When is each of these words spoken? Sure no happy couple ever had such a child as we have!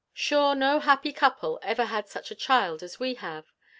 Sure 0.15 0.55
no 0.55 0.79
happy 0.79 1.13
couple 1.13 1.59
ever 1.61 1.85
had 1.85 2.09
such 2.09 2.31
a 2.31 2.35
child 2.35 2.81
as 2.81 2.99
we 2.99 3.13
have! 3.13 3.53